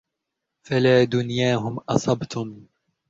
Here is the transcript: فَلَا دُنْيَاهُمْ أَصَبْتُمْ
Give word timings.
فَلَا 0.63 1.03
دُنْيَاهُمْ 1.03 1.77
أَصَبْتُمْ 1.89 2.65